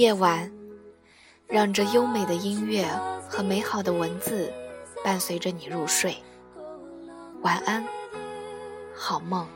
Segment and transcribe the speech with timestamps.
[0.00, 0.50] 夜晚，
[1.46, 2.86] 让这优美的音乐
[3.28, 4.50] 和美好的文字
[5.04, 6.16] 伴随着你入睡。
[7.42, 7.84] 晚安，
[8.94, 9.46] 好梦。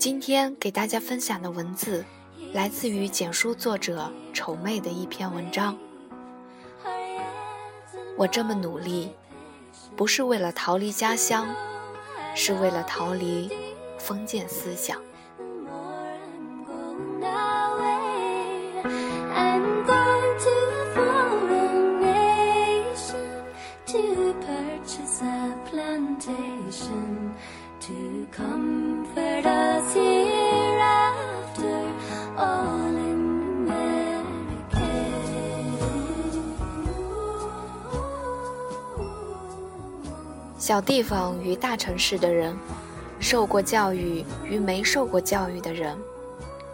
[0.00, 2.04] 今天给大家分享的文字，
[2.52, 5.78] 来自于简书作者丑妹的一篇文章。
[8.16, 9.12] 我这么努力，
[9.96, 11.46] 不是为了逃离家乡，
[12.34, 13.48] 是为了逃离
[13.98, 15.00] 封建思想。
[40.70, 42.56] 小地方与大城市的人，
[43.18, 45.98] 受过教育与没受过教育的人，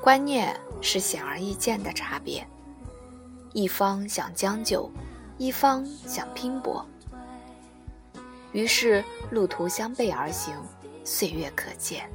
[0.03, 2.47] 观念是显而易见的差别。
[3.55, 4.91] 一方想将就，
[5.39, 6.85] 一方想拼搏，
[8.53, 10.55] 于是路途相背而行，
[11.03, 12.07] 岁月可见。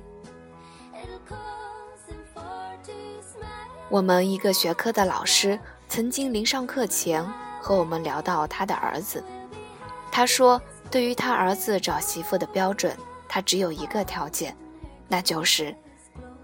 [3.89, 7.25] 我们一个学科的老师曾经临上课前
[7.59, 9.23] 和我们聊到他的儿子，
[10.11, 10.61] 他说，
[10.91, 12.95] 对于他儿子找媳妇的标准，
[13.27, 14.55] 他只有一个条件，
[15.07, 15.73] 那就是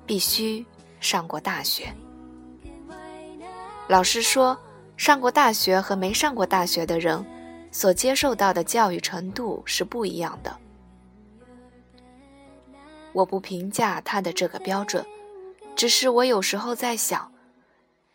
[0.05, 0.65] 必须
[1.01, 1.93] 上过大学。
[3.89, 4.57] 老师说，
[4.95, 7.23] 上过大学和没上过大学的人
[7.71, 10.57] 所接受到的教育程度是不一样的。
[13.11, 15.05] 我不评价他的这个标准，
[15.75, 17.31] 只是我有时候在想，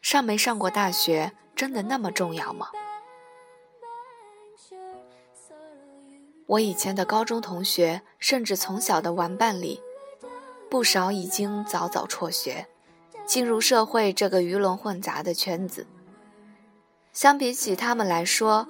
[0.01, 2.69] 上没上过大学真的那么重要吗？
[6.47, 9.81] 我以前的高中同学，甚至从小的玩伴里，
[10.69, 12.67] 不少已经早早辍学，
[13.25, 15.87] 进入社会这个鱼龙混杂的圈子。
[17.13, 18.67] 相比起他们来说，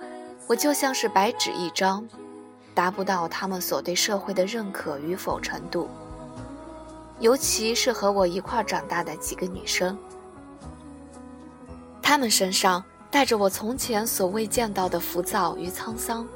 [0.47, 2.07] 我就像是白纸一张，
[2.75, 5.89] 达不到他们所对社会的认可与否程度。
[7.21, 9.97] 尤其是和我一块长大的几个女生，
[12.03, 16.27] 她们身上带着我从前所未见到的浮躁与沧桑。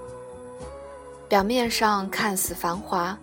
[1.28, 3.18] 表面上看似繁华，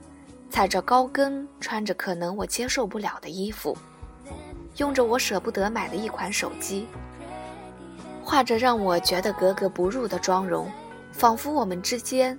[0.50, 3.78] 踩着高跟，穿着可能我接受不了的衣服，
[4.76, 6.86] 用着我舍不得买的一款手机，
[8.22, 10.70] 画着让我觉得格格不入的妆容，
[11.14, 12.38] 仿佛我们之间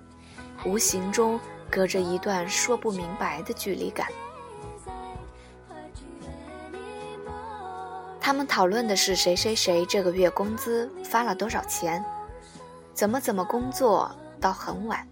[0.67, 4.07] 无形中隔着一段说不明白的距离感。
[8.21, 12.05] 他们讨论的是谁谁谁这个月工资发了多少钱，
[12.93, 15.07] 怎么怎么工作到很晚。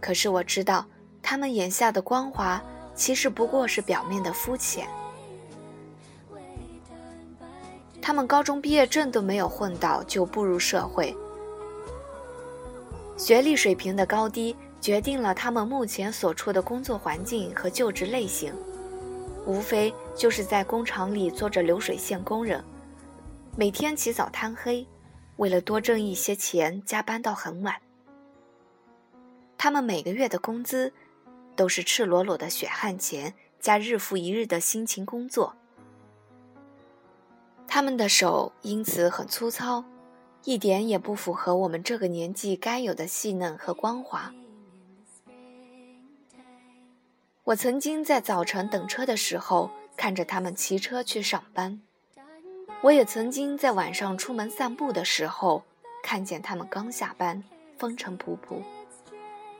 [0.00, 0.86] 可是我知道，
[1.22, 2.62] 他们眼下的光华
[2.94, 4.86] 其实不过是表面的肤浅。
[8.00, 11.14] 他们高中毕业证都没有混到就步入社会，
[13.16, 18.54] 学历水平的高低决定了他们目前所处的工作环境和就职类型，
[19.44, 22.64] 无非就是在工厂里做着流水线工人，
[23.56, 24.86] 每天起早贪黑，
[25.36, 27.74] 为了多挣一些钱加班到很晚。
[29.58, 30.92] 他们每个月的工资，
[31.56, 35.56] 都是赤裸裸的血汗钱加日复一日的辛勤工作。
[37.66, 39.84] 他们的手因此很粗糙，
[40.44, 44.32] 一点也不符合我们这个年纪该有的细嫩和光滑。
[47.42, 51.80] 我曾经在早晨等车的时候，看着他们骑车去上班；
[52.82, 55.64] 我也曾经在晚上出门散步的时候，
[56.02, 57.42] 看见他们刚下班，
[57.76, 58.62] 风尘仆仆。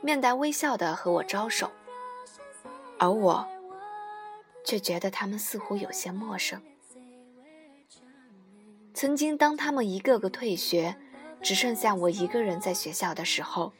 [0.01, 1.69] 面带微笑地和我招手，
[2.97, 3.45] 而我
[4.63, 6.61] 却觉得他们似乎有些陌生。
[8.93, 10.95] 曾经，当他们一个个退学，
[11.41, 13.71] 只剩下我一个人在学校的时候，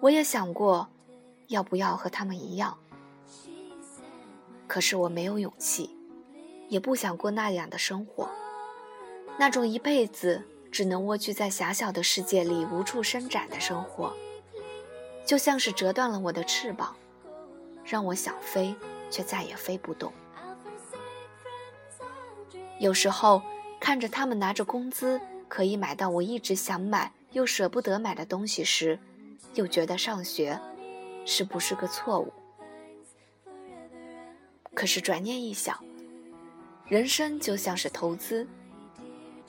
[0.00, 0.88] 我也想过，
[1.48, 2.76] 要不要和他们一样。
[4.66, 5.90] 可是我没有勇气，
[6.68, 8.30] 也不想过那样的生活，
[9.38, 14.14] 那种一辈子只能蜗居在狭小的世界里无处伸展的生活。
[15.24, 16.96] 就像是折断了我的翅膀，
[17.84, 18.74] 让我想飞，
[19.10, 20.12] 却再也飞不动。
[22.78, 23.42] 有时候
[23.78, 28.98] 看着他们拿着工资，可以买到我一直想买又舍不得买的东西时，
[29.54, 30.58] 又觉得上学
[31.24, 32.32] 是不是个错误？
[34.74, 35.78] 可是转念一想，
[36.86, 38.48] 人生就像是投资，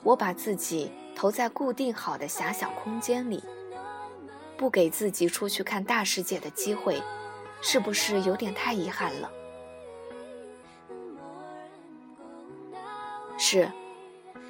[0.02, 3.42] 我把自己投在固定好的狭小空间里，
[4.62, 7.02] 不给自己出去看大世界的机会，
[7.60, 9.28] 是不是有点太遗憾了？
[13.36, 13.68] 是，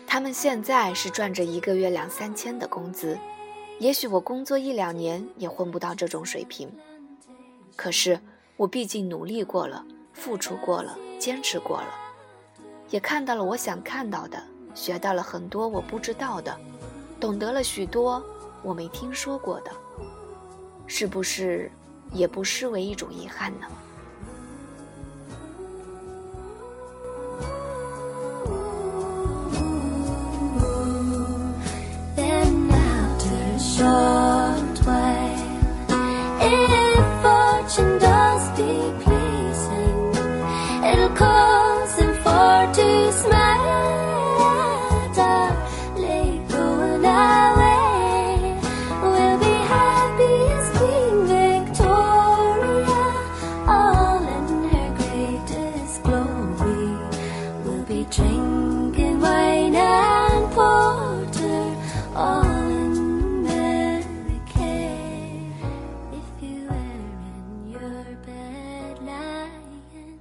[0.07, 3.19] 他们现在是赚着一个月两三千的工资，
[3.79, 6.71] 也许我工作一两年也混不到这种水平。
[7.75, 8.21] 可是
[8.59, 9.83] 我毕竟努力过了，
[10.13, 11.89] 付出过了，坚持过了，
[12.91, 14.39] 也看到了我想看到的，
[14.75, 16.55] 学到了很多我不知道的，
[17.19, 18.23] 懂得了许多
[18.63, 19.71] 我没听说过的，
[20.95, 21.71] 是不是
[22.13, 23.67] 也不失为一种遗憾呢？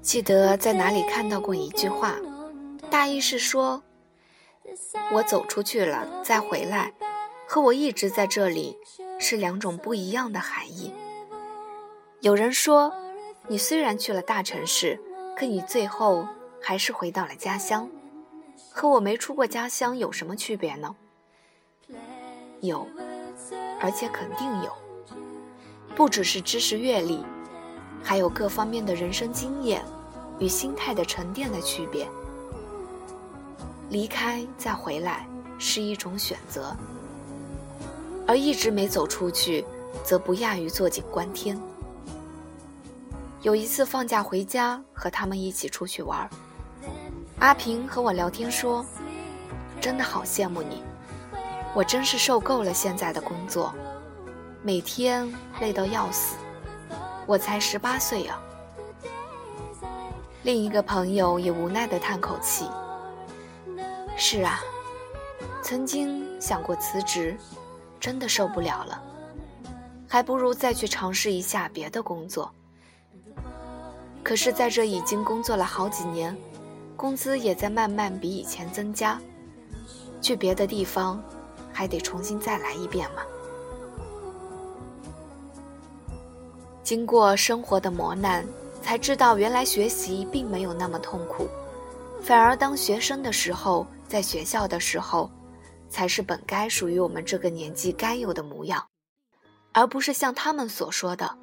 [0.01, 2.15] 记得在哪里看到过一句话，
[2.89, 3.83] 大意是说，
[5.13, 6.91] 我走出去了再回来，
[7.47, 8.77] 和我一直在这里
[9.19, 10.91] 是两种不一样的含义。
[12.21, 12.91] 有人说，
[13.47, 14.99] 你虽然去了大城市，
[15.37, 16.27] 可你最后
[16.59, 17.87] 还是回到了家乡，
[18.71, 20.95] 和我没出过家乡有什么区别呢？
[22.61, 22.87] 有，
[23.79, 24.75] 而且肯定有，
[25.95, 27.23] 不只是知识阅历，
[28.03, 29.83] 还有各方面的人生经验。
[30.39, 32.07] 与心态的沉淀的区别，
[33.89, 35.27] 离开再回来
[35.59, 36.75] 是一种选择，
[38.25, 39.63] 而一直没走出去，
[40.03, 41.61] 则不亚于坐井观天。
[43.43, 46.27] 有一次放假回家，和他们一起出去玩，
[47.37, 48.83] 阿平和我聊天说
[49.79, 50.81] ：“真的好羡慕你，
[51.75, 53.71] 我真是受够了现在的工作，
[54.63, 56.35] 每天累到要死。
[57.31, 58.37] 我才十八岁呀。”
[60.43, 62.65] 另一个朋友也无奈地叹口气
[64.17, 64.59] ：“是啊，
[65.61, 67.37] 曾经想过辞职，
[68.01, 69.01] 真的受不了了，
[70.09, 72.51] 还不如再去尝试一下别的工作。
[74.21, 76.35] 可是，在这已经工作了好几年，
[76.97, 79.17] 工资也在慢慢比以前增加，
[80.21, 81.23] 去别的地方，
[81.71, 83.21] 还得重新再来一遍吗。
[86.91, 88.45] 经过生活的磨难。”
[88.83, 91.47] 才知道，原来学习并没有那么痛苦，
[92.21, 95.31] 反而当学生的时候，在学校的时候，
[95.87, 98.85] 才是本该属于我们这个年纪该有的模样，
[99.71, 101.37] 而不是像他们所说的：“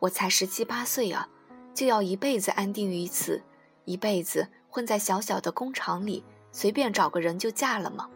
[0.00, 1.28] 我才十七八岁啊，
[1.72, 3.40] 就要一辈子安定于此，
[3.84, 8.08] 一辈子混在小小的工厂里，随便找个人就嫁了吗？”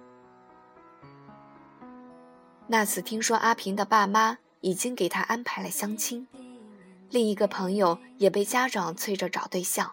[2.67, 6.27] 那次听说阿平的爸妈已经给他安排了相亲。
[7.13, 9.93] 另一个朋友也被家长催着找对象。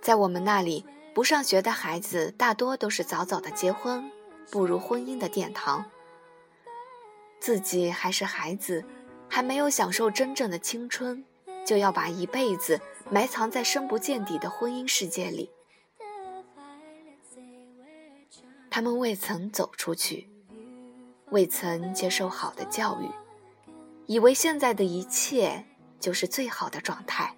[0.00, 4.08] 在我们那里，不上学的孩子大多都是早早的结婚，
[4.52, 5.84] 步入婚姻的殿堂。
[7.40, 8.84] 自己还是孩子，
[9.28, 11.24] 还没有享受真正的青春，
[11.66, 15.50] 就要把一辈子埋藏在深不见底的婚姻世界里。
[18.70, 20.30] 他们未曾走出去，
[21.30, 23.10] 未曾接受好的教育，
[24.06, 25.66] 以为现在的一切。
[26.02, 27.36] 就是最好的状态，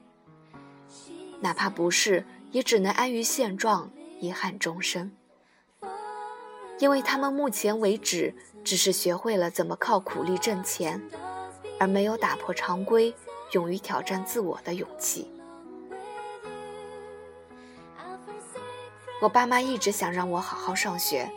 [1.41, 3.91] 哪怕不是，也只能安于现状，
[4.21, 5.13] 遗憾终生。
[6.79, 10.99] 因为他们目前为止只是学会了怎么靠苦力挣钱，
[11.79, 13.15] 而没有打破常规、
[13.53, 15.31] 勇于挑战自我的勇气。
[19.21, 21.31] 我爸妈一直想让我好好上学，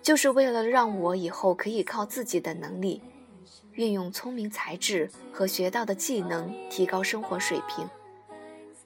[0.00, 3.02] 就是为了让我以后可以靠自己的能力。
[3.74, 7.88] 运用聪明才智和学到的技能提高生活水平，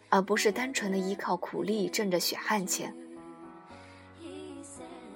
[0.09, 2.95] 而不是单纯的依靠苦力挣着血汗钱。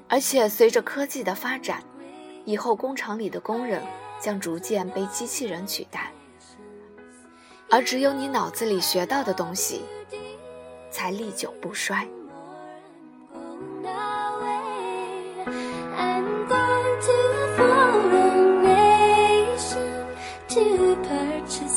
[0.09, 1.83] 而且随着科技的发展，
[2.45, 3.81] 以后工厂里的工人
[4.19, 6.13] 将逐渐被机器人取代，
[7.71, 9.83] 而只有你脑子里学到的东西，
[10.91, 12.09] 才历久不衰。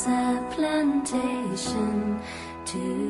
[0.08, 2.20] a plantation
[2.66, 3.03] to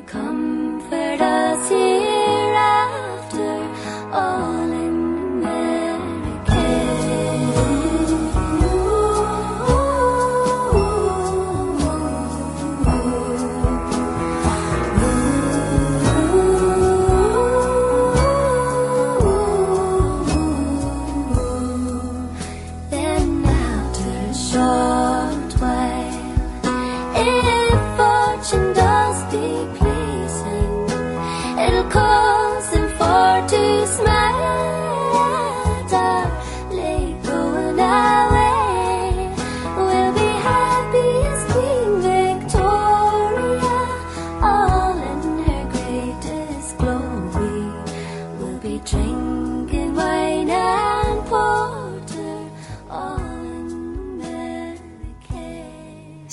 [31.83, 33.23] because in small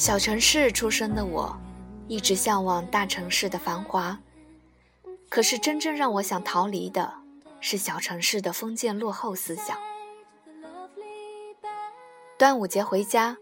[0.01, 1.55] 小城市出生的我
[2.09, 4.19] 一直向往大城市的繁华。
[5.31, 7.15] 可是真正让我想逃离的，
[7.61, 9.79] 是小城市的封建落后思想。
[12.37, 13.37] 端午节回家，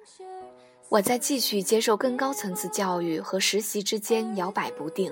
[0.90, 5.10] 我在继续接受更高层次教育和实习之间摇摆不定。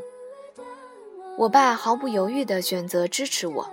[1.38, 3.70] 我爸毫不犹豫地选择支持我，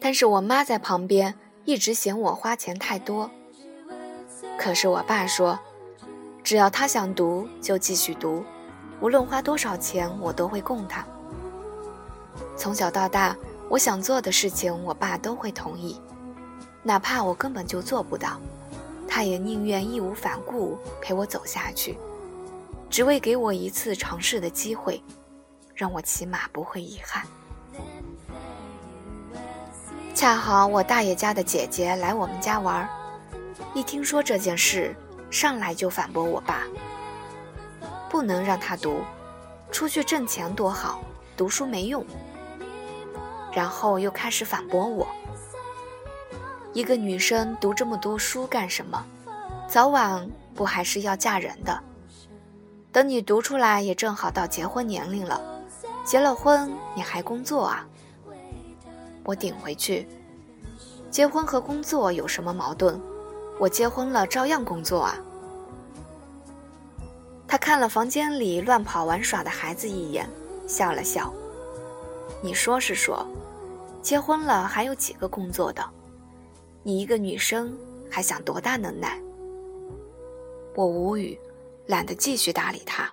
[0.00, 1.34] 但是我妈在旁边
[1.66, 3.30] 一直嫌我花钱太多。
[4.58, 5.60] 可是我爸说。
[6.42, 8.42] 只要他想读，就继续读，
[9.02, 11.06] 无论花多少钱，我都会供他。
[12.60, 13.34] 从小到大，
[13.70, 15.98] 我想做的事情，我爸都会同意，
[16.82, 18.38] 哪怕我根本就做不到，
[19.08, 21.98] 他也宁愿义无反顾陪我走下去，
[22.90, 25.02] 只为给我一次尝试的机会，
[25.74, 27.24] 让我起码不会遗憾。
[30.14, 32.86] 恰好我大爷家的姐姐来我们家玩，
[33.72, 34.94] 一听说这件事。
[35.30, 36.64] 上来就反驳我爸，
[38.10, 39.00] 不能让他读，
[39.72, 41.00] 出去挣钱多好，
[41.38, 42.04] 读书没用。
[43.52, 45.06] 然后又开始反驳我，
[46.72, 49.04] 一个女生读这么多书干什么？
[49.66, 51.80] 早晚不还是要嫁人的？
[52.92, 55.40] 等你读出来也正好到结婚年龄了，
[56.04, 57.86] 结了婚你还工作啊？
[59.22, 60.08] 我顶回去，
[61.10, 63.00] 结婚和工作有什么矛盾？
[63.58, 65.16] 我结婚了，照样工作啊。
[67.46, 70.28] 他看了房间里乱跑玩耍的孩子一眼，
[70.66, 71.32] 笑了笑。
[72.42, 73.26] 你说是说，
[74.02, 75.84] 结婚了还有几个工作的？
[76.82, 77.76] 你一个女生
[78.10, 79.20] 还想多大能耐？
[80.74, 81.38] 我无语，
[81.86, 83.12] 懒得继续搭理他。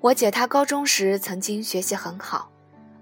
[0.00, 2.50] 我姐她高中时曾经学习很好，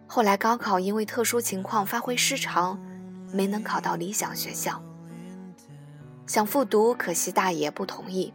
[0.07, 2.81] 后来高考因为特殊情况发挥失常。
[3.35, 4.83] 没能考到理想学校，
[6.27, 8.31] 想复读，可惜大爷不同意。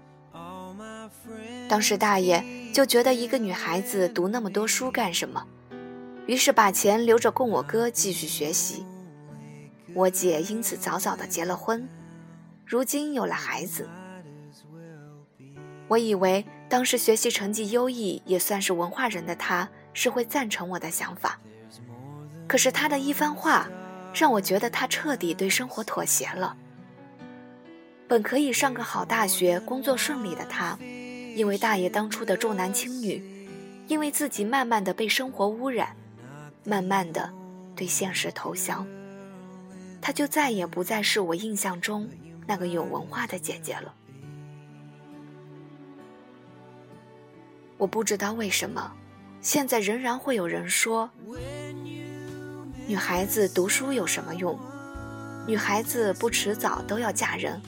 [1.69, 2.43] 当时大爷
[2.77, 5.43] 就觉得一个女孩子读那么多书干什么，
[6.27, 8.85] 于是把钱留着供我哥继续学习。
[9.95, 11.89] 我姐因此早早的结了婚，
[12.67, 13.89] 如今有了孩子。
[15.87, 21.39] 我以为当时学习成绩优异，也算是文化人的她，是会赞成我的想法。
[22.47, 23.67] 可是她的一番话。
[24.13, 26.55] 让我觉得他彻底对生活妥协了。
[28.07, 30.75] 本可以上个好大学、工作顺利的他，
[31.37, 33.23] 因为大爷当初的重男轻女，
[33.87, 35.95] 因为自己慢慢的被生活污染，
[36.63, 37.31] 慢慢的
[37.75, 38.87] 对现实投降，
[40.01, 42.09] 他就再也不再是我印象中
[42.47, 43.93] 那个有文化的姐姐了。
[47.77, 48.91] 我不知道为什么，
[49.39, 51.07] 现在仍然会有人说。
[52.87, 54.57] 女孩子读书有什么用？
[55.45, 57.61] 女孩子不迟早都要嫁人。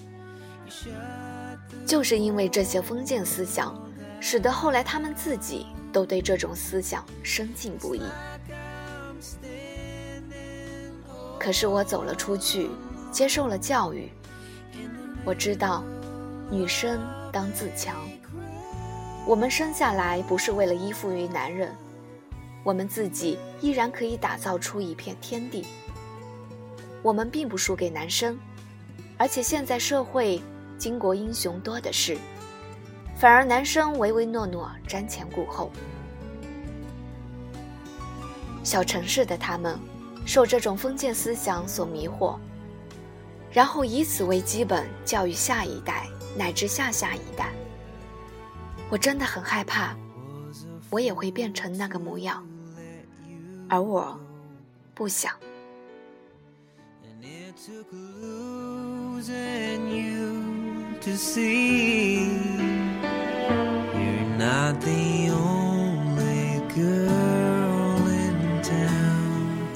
[1.89, 3.75] 就是因为这些封建思想，
[4.19, 8.03] 使得后来他们自己都对这种思想深信不疑。
[11.39, 12.69] 可是我走了出去，
[13.11, 14.07] 接受了教育，
[15.25, 15.83] 我知道，
[16.51, 17.95] 女生当自强。
[19.25, 21.75] 我们生下来不是为了依附于男人。
[22.63, 25.65] 我们自己依然可以打造出一片天地。
[27.01, 28.37] 我们并不输给男生，
[29.17, 30.39] 而且现在社会
[30.79, 32.17] 巾帼英雄多的是，
[33.17, 35.69] 反而男生唯唯诺诺、瞻前顾后。
[38.63, 39.77] 小城市的他们
[40.25, 42.37] 受这种封建思想所迷惑，
[43.51, 46.07] 然后以此为基本教育下一代
[46.37, 47.51] 乃至下下一代。
[48.89, 49.95] 我真的很害怕。
[50.91, 52.43] 我也会变成那个模样，
[53.69, 54.19] 而我
[54.95, 55.31] 不想。
[61.01, 62.25] to see
[63.93, 69.69] you're not the only girl in town,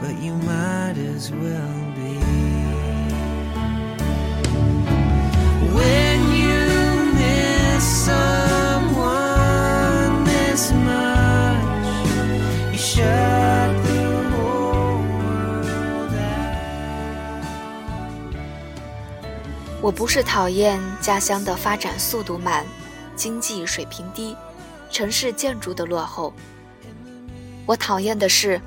[0.00, 1.83] but you might as well.
[19.84, 22.64] 我不是讨厌家乡的发展速度慢，
[23.14, 24.34] 经济水平低，
[24.90, 26.32] 城市建筑的落后。
[27.66, 28.58] 我讨厌的是，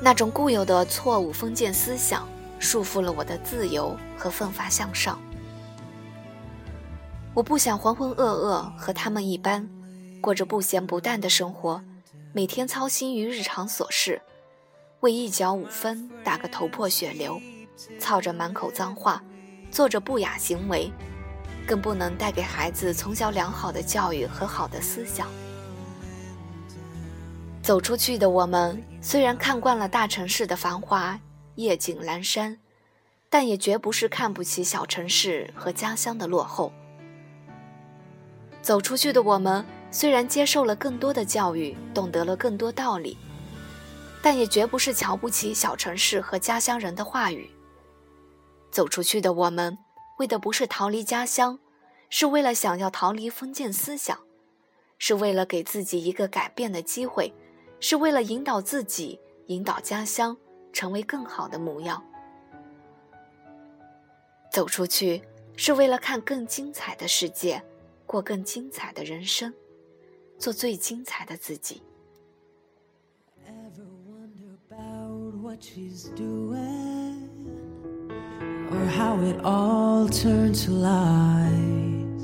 [0.00, 2.26] 那种固有的错误封建思想，
[2.58, 5.20] 束缚了我的自由和奋发向上。
[7.34, 9.68] 我不想浑浑噩噩和他们一般，
[10.22, 11.82] 过着不咸不淡的生活，
[12.32, 14.22] 每天操心于日常琐事，
[15.00, 17.38] 为一角五分打个头破血流，
[17.98, 19.22] 操着满口脏话。
[19.72, 20.92] 做着不雅行为，
[21.66, 25.26] 更不能带给孩子从小良好的教育和好的思想。
[27.62, 31.18] 走出去的我们，虽然看惯了大城市的繁华、
[31.54, 32.58] 夜景阑珊，
[33.30, 36.70] 但也绝不是看不起小城市和家乡的落后。
[38.60, 43.16] 走出去的我们，虽然接受了更多的教育，懂得了更多道理，
[44.20, 47.50] 但也绝不是瞧不起小城市和家乡人的话语。
[48.72, 49.78] 走出去的我们，
[50.18, 51.60] 为的不是逃离家乡，
[52.08, 54.18] 是为了想要逃离封建思想，
[54.98, 57.32] 是为了给自己一个改变的机会，
[57.78, 60.36] 是为了引导自己、引导家乡
[60.72, 62.02] 成为更好的模样。
[64.50, 65.22] 走出去，
[65.56, 67.62] 是为了看更精彩的世界。
[68.04, 69.54] 过更精彩的人生，
[70.36, 71.82] 做最精彩的自己。
[78.72, 82.22] Or how it all turned to lies.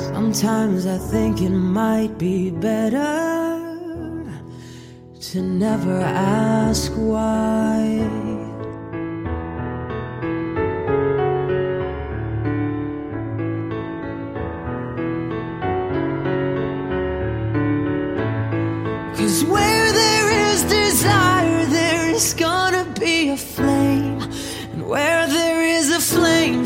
[0.00, 3.42] Sometimes I think it might be better
[5.20, 8.31] to never ask why.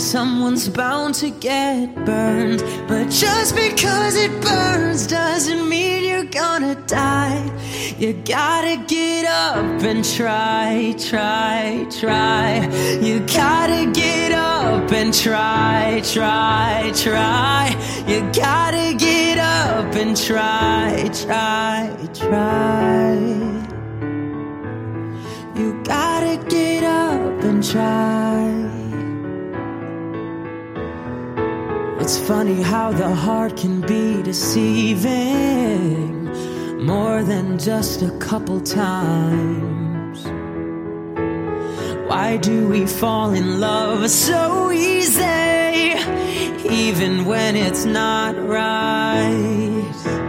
[0.07, 2.63] Someone's bound to get burned.
[2.87, 7.51] But just because it burns doesn't mean you're gonna die.
[7.99, 12.69] You gotta get up and try, try, try.
[13.03, 17.75] You gotta get up and try, try, try.
[18.07, 23.15] You gotta get up and try, try, try.
[25.57, 28.06] You gotta get up and try.
[32.07, 35.07] It's funny how the heart can be deceiving
[36.87, 40.25] more than just a couple times.
[42.09, 45.97] Why do we fall in love so easy,
[46.71, 50.26] even when it's not right?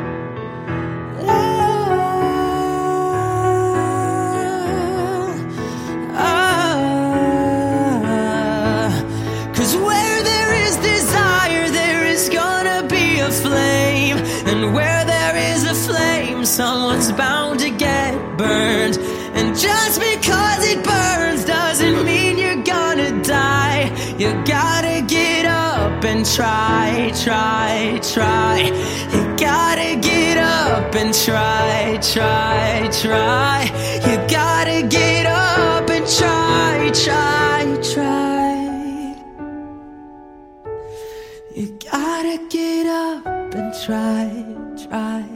[16.88, 18.98] Someone's bound to get burned.
[19.38, 23.92] And just because it burns doesn't mean you're gonna die.
[24.18, 28.72] You gotta get up and try, try, try.
[29.14, 33.70] You gotta get up and try, try, try.
[34.08, 38.56] You gotta get up and try, try, try.
[41.54, 44.28] You gotta get up and try,
[44.88, 45.27] try.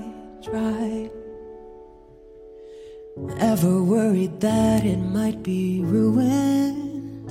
[3.52, 7.30] Ever worried that it might be ruined?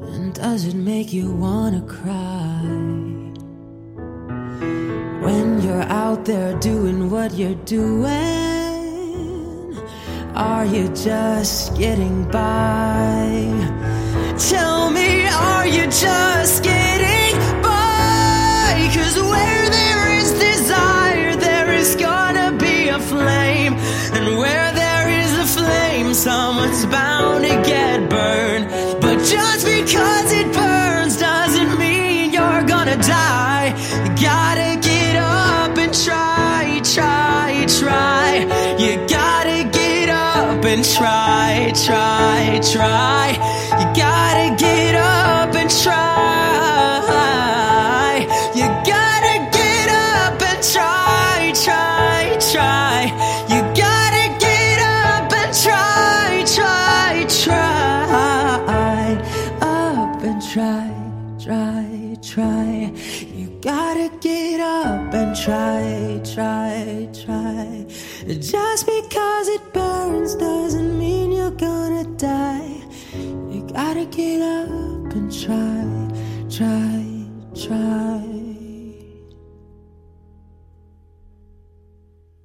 [0.00, 2.62] And does it make you wanna cry?
[5.26, 8.06] When you're out there doing what you're doing,
[10.34, 13.26] are you just getting by?
[14.38, 16.87] Tell me, are you just getting
[27.48, 28.66] to get burned.
[29.00, 33.68] But just because it burns doesn't mean you're gonna die.
[34.04, 38.28] You gotta get up and try, try, try.
[38.82, 43.26] You gotta get up and try, try, try.
[43.80, 44.67] You gotta get
[65.48, 67.86] try, try, try.
[68.26, 72.82] Just because it burns doesn't mean you're gonna die.
[73.14, 74.68] You gotta get up
[75.16, 75.86] and try,
[76.50, 78.07] try, try.